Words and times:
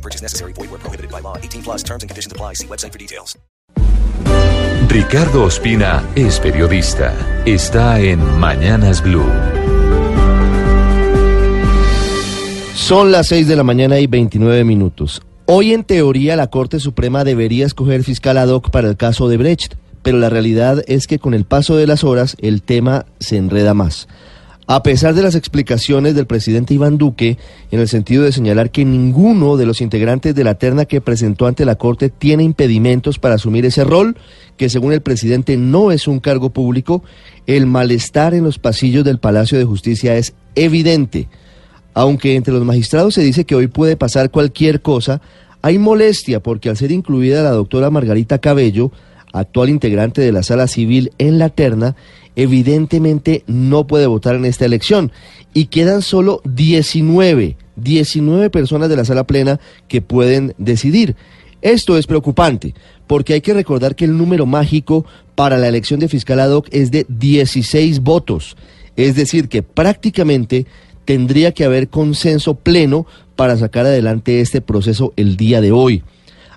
No 0.00 0.02
purchase 0.02 0.22
necessary. 0.22 0.52
Void 0.54 0.70
where 0.70 0.80
prohibited 0.80 1.10
by 1.10 1.20
law. 1.20 1.36
18 1.36 1.62
plus 1.62 1.82
terms 1.82 2.02
and 2.02 2.08
conditions 2.08 2.32
apply. 2.32 2.54
See 2.54 2.66
website 2.66 2.92
for 2.92 2.98
details. 2.98 3.38
Ricardo 4.88 5.44
Ospina 5.44 6.02
es 6.16 6.40
periodista. 6.40 7.14
Está 7.44 8.00
en 8.00 8.18
Mañanas 8.38 9.02
Blue. 9.02 9.30
Son 12.74 13.12
las 13.12 13.28
6 13.28 13.46
de 13.46 13.56
la 13.56 13.62
mañana 13.62 14.00
y 14.00 14.06
29 14.06 14.64
minutos. 14.64 15.20
Hoy 15.46 15.74
en 15.74 15.84
teoría 15.84 16.34
la 16.34 16.48
Corte 16.48 16.80
Suprema 16.80 17.24
debería 17.24 17.66
escoger 17.66 18.02
fiscal 18.02 18.38
ad 18.38 18.48
hoc 18.48 18.70
para 18.70 18.88
el 18.88 18.96
caso 18.96 19.28
de 19.28 19.36
Brecht, 19.36 19.74
pero 20.02 20.18
la 20.18 20.30
realidad 20.30 20.82
es 20.86 21.06
que 21.06 21.18
con 21.18 21.34
el 21.34 21.44
paso 21.44 21.76
de 21.76 21.86
las 21.86 22.04
horas 22.04 22.36
el 22.40 22.62
tema 22.62 23.04
se 23.20 23.36
enreda 23.36 23.74
más. 23.74 24.08
A 24.72 24.84
pesar 24.84 25.14
de 25.14 25.22
las 25.22 25.34
explicaciones 25.34 26.14
del 26.14 26.28
presidente 26.28 26.74
Iván 26.74 26.96
Duque, 26.96 27.38
en 27.72 27.80
el 27.80 27.88
sentido 27.88 28.22
de 28.22 28.30
señalar 28.30 28.70
que 28.70 28.84
ninguno 28.84 29.56
de 29.56 29.66
los 29.66 29.80
integrantes 29.80 30.32
de 30.32 30.44
la 30.44 30.54
terna 30.54 30.84
que 30.84 31.00
presentó 31.00 31.48
ante 31.48 31.64
la 31.64 31.74
Corte 31.74 32.08
tiene 32.08 32.44
impedimentos 32.44 33.18
para 33.18 33.34
asumir 33.34 33.66
ese 33.66 33.82
rol, 33.82 34.16
que 34.56 34.68
según 34.68 34.92
el 34.92 35.00
presidente 35.00 35.56
no 35.56 35.90
es 35.90 36.06
un 36.06 36.20
cargo 36.20 36.50
público, 36.50 37.02
el 37.48 37.66
malestar 37.66 38.32
en 38.32 38.44
los 38.44 38.60
pasillos 38.60 39.02
del 39.02 39.18
Palacio 39.18 39.58
de 39.58 39.64
Justicia 39.64 40.14
es 40.14 40.34
evidente. 40.54 41.26
Aunque 41.92 42.36
entre 42.36 42.54
los 42.54 42.64
magistrados 42.64 43.14
se 43.14 43.22
dice 43.22 43.44
que 43.44 43.56
hoy 43.56 43.66
puede 43.66 43.96
pasar 43.96 44.30
cualquier 44.30 44.82
cosa, 44.82 45.20
hay 45.62 45.78
molestia 45.78 46.38
porque 46.44 46.68
al 46.68 46.76
ser 46.76 46.92
incluida 46.92 47.42
la 47.42 47.50
doctora 47.50 47.90
Margarita 47.90 48.38
Cabello, 48.38 48.92
actual 49.32 49.68
integrante 49.68 50.20
de 50.20 50.32
la 50.32 50.42
sala 50.42 50.66
civil 50.66 51.12
en 51.18 51.38
la 51.38 51.48
terna, 51.48 51.96
evidentemente 52.36 53.44
no 53.46 53.86
puede 53.86 54.06
votar 54.06 54.34
en 54.34 54.44
esta 54.44 54.64
elección. 54.64 55.12
Y 55.54 55.66
quedan 55.66 56.02
solo 56.02 56.40
19, 56.44 57.56
19 57.76 58.50
personas 58.50 58.88
de 58.88 58.96
la 58.96 59.04
sala 59.04 59.24
plena 59.24 59.60
que 59.88 60.02
pueden 60.02 60.54
decidir. 60.58 61.16
Esto 61.62 61.98
es 61.98 62.06
preocupante, 62.06 62.74
porque 63.06 63.34
hay 63.34 63.40
que 63.40 63.54
recordar 63.54 63.94
que 63.94 64.06
el 64.06 64.16
número 64.16 64.46
mágico 64.46 65.04
para 65.34 65.58
la 65.58 65.68
elección 65.68 66.00
de 66.00 66.08
fiscal 66.08 66.40
ad 66.40 66.52
hoc 66.52 66.68
es 66.70 66.90
de 66.90 67.04
16 67.08 68.00
votos. 68.00 68.56
Es 68.96 69.14
decir, 69.14 69.48
que 69.48 69.62
prácticamente 69.62 70.66
tendría 71.04 71.52
que 71.52 71.64
haber 71.64 71.88
consenso 71.88 72.54
pleno 72.54 73.06
para 73.36 73.56
sacar 73.56 73.86
adelante 73.86 74.40
este 74.40 74.60
proceso 74.60 75.12
el 75.16 75.36
día 75.36 75.60
de 75.60 75.72
hoy. 75.72 76.02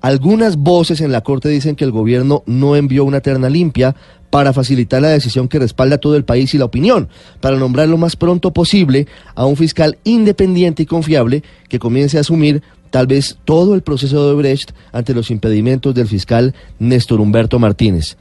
Algunas 0.00 0.56
voces 0.56 1.00
en 1.00 1.10
la 1.10 1.22
Corte 1.22 1.48
dicen 1.48 1.74
que 1.74 1.84
el 1.84 1.90
gobierno 1.90 2.44
no 2.46 2.76
envió 2.76 3.04
una 3.04 3.20
terna 3.20 3.48
limpia 3.48 3.96
para 4.30 4.52
facilitar 4.52 5.02
la 5.02 5.08
decisión 5.08 5.48
que 5.48 5.58
respalda 5.58 5.96
a 5.96 6.00
todo 6.00 6.14
el 6.16 6.24
país 6.24 6.54
y 6.54 6.58
la 6.58 6.66
opinión, 6.66 7.08
para 7.40 7.56
nombrar 7.56 7.88
lo 7.88 7.96
más 7.96 8.14
pronto 8.14 8.52
posible 8.52 9.06
a 9.34 9.46
un 9.46 9.56
fiscal 9.56 9.98
independiente 10.04 10.82
y 10.82 10.86
confiable 10.86 11.42
que 11.68 11.78
comience 11.78 12.18
a 12.18 12.20
asumir 12.20 12.62
tal 12.90 13.06
vez 13.06 13.38
todo 13.44 13.74
el 13.74 13.82
proceso 13.82 14.28
de 14.28 14.34
Brecht 14.34 14.70
ante 14.92 15.14
los 15.14 15.30
impedimentos 15.30 15.94
del 15.94 16.06
fiscal 16.06 16.54
Néstor 16.78 17.20
Humberto 17.20 17.58
Martínez. 17.58 18.16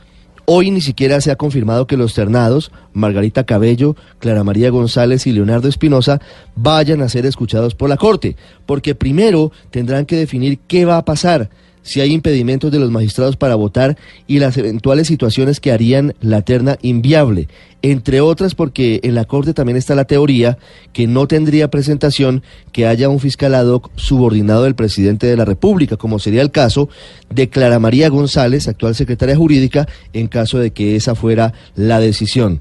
Hoy 0.49 0.71
ni 0.71 0.79
siquiera 0.79 1.19
se 1.19 1.29
ha 1.29 1.35
confirmado 1.35 1.87
que 1.87 1.97
los 1.97 2.13
ternados, 2.13 2.71
Margarita 2.93 3.43
Cabello, 3.43 3.97
Clara 4.19 4.45
María 4.45 4.69
González 4.69 5.27
y 5.27 5.33
Leonardo 5.33 5.67
Espinosa, 5.67 6.21
vayan 6.55 7.01
a 7.01 7.09
ser 7.09 7.25
escuchados 7.25 7.75
por 7.75 7.89
la 7.89 7.97
Corte, 7.97 8.37
porque 8.65 8.95
primero 8.95 9.51
tendrán 9.71 10.05
que 10.05 10.15
definir 10.15 10.59
qué 10.59 10.85
va 10.85 10.97
a 10.97 11.03
pasar, 11.05 11.49
si 11.87 12.01
hay 12.01 12.11
impedimentos 12.11 12.69
de 12.69 12.79
los 12.79 12.91
magistrados 12.91 13.37
para 13.37 13.55
votar 13.55 13.97
y 14.27 14.39
las 14.39 14.57
eventuales 14.57 15.07
situaciones 15.07 15.61
que 15.61 15.71
harían 15.71 16.13
la 16.19 16.41
terna 16.41 16.77
inviable, 16.81 17.47
entre 17.81 18.19
otras 18.19 18.55
porque 18.55 18.99
en 19.03 19.15
la 19.15 19.23
Corte 19.23 19.53
también 19.53 19.77
está 19.77 19.95
la 19.95 20.03
teoría 20.03 20.57
que 20.91 21.07
no 21.07 21.29
tendría 21.29 21.69
presentación 21.69 22.43
que 22.73 22.87
haya 22.87 23.07
un 23.07 23.21
fiscal 23.21 23.55
ad 23.55 23.67
hoc 23.67 23.89
subordinado 23.95 24.63
del 24.63 24.75
presidente 24.75 25.27
de 25.27 25.37
la 25.37 25.45
República, 25.45 25.95
como 25.95 26.19
sería 26.19 26.41
el 26.41 26.51
caso 26.51 26.89
de 27.29 27.49
Clara 27.49 27.79
María 27.79 28.09
González, 28.09 28.67
actual 28.67 28.93
secretaria 28.93 29.37
jurídica, 29.37 29.87
en 30.11 30.27
caso 30.27 30.59
de 30.59 30.71
que 30.71 30.97
esa 30.97 31.15
fuera 31.15 31.53
la 31.75 32.01
decisión. 32.01 32.59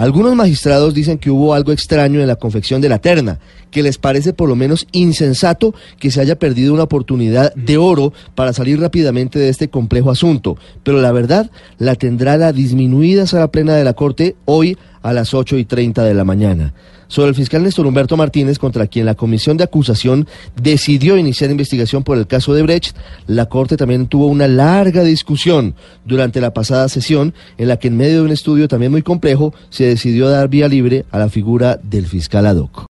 Algunos 0.00 0.34
magistrados 0.34 0.94
dicen 0.94 1.18
que 1.18 1.30
hubo 1.30 1.52
algo 1.52 1.72
extraño 1.72 2.22
en 2.22 2.26
la 2.26 2.36
confección 2.36 2.80
de 2.80 2.88
la 2.88 3.00
terna, 3.00 3.38
que 3.70 3.82
les 3.82 3.98
parece 3.98 4.32
por 4.32 4.48
lo 4.48 4.56
menos 4.56 4.86
insensato 4.92 5.74
que 5.98 6.10
se 6.10 6.22
haya 6.22 6.38
perdido 6.38 6.72
una 6.72 6.84
oportunidad 6.84 7.52
de 7.54 7.76
oro 7.76 8.14
para 8.34 8.54
salir 8.54 8.80
rápidamente 8.80 9.38
de 9.38 9.50
este 9.50 9.68
complejo 9.68 10.10
asunto, 10.10 10.56
pero 10.84 11.02
la 11.02 11.12
verdad 11.12 11.50
la 11.76 11.96
tendrá 11.96 12.38
la 12.38 12.54
disminuida 12.54 13.26
sala 13.26 13.50
plena 13.50 13.76
de 13.76 13.84
la 13.84 13.92
Corte 13.92 14.36
hoy 14.46 14.78
a 15.02 15.12
las 15.12 15.34
8 15.34 15.58
y 15.58 15.64
30 15.64 16.04
de 16.04 16.14
la 16.14 16.24
mañana. 16.24 16.74
Sobre 17.08 17.30
el 17.30 17.34
fiscal 17.34 17.62
Néstor 17.64 17.86
Humberto 17.86 18.16
Martínez, 18.16 18.58
contra 18.58 18.86
quien 18.86 19.04
la 19.04 19.16
comisión 19.16 19.56
de 19.56 19.64
acusación 19.64 20.28
decidió 20.54 21.16
iniciar 21.16 21.50
investigación 21.50 22.04
por 22.04 22.16
el 22.16 22.28
caso 22.28 22.54
de 22.54 22.62
Brecht, 22.62 22.96
la 23.26 23.46
Corte 23.46 23.76
también 23.76 24.06
tuvo 24.06 24.26
una 24.26 24.46
larga 24.46 25.02
discusión 25.02 25.74
durante 26.04 26.40
la 26.40 26.54
pasada 26.54 26.88
sesión, 26.88 27.34
en 27.58 27.66
la 27.66 27.78
que 27.78 27.88
en 27.88 27.96
medio 27.96 28.18
de 28.18 28.26
un 28.26 28.30
estudio 28.30 28.68
también 28.68 28.92
muy 28.92 29.02
complejo 29.02 29.52
se 29.70 29.86
decidió 29.86 30.28
dar 30.28 30.48
vía 30.48 30.68
libre 30.68 31.04
a 31.10 31.18
la 31.18 31.28
figura 31.28 31.80
del 31.82 32.06
fiscal 32.06 32.46
ad 32.46 32.58
hoc. 32.58 32.86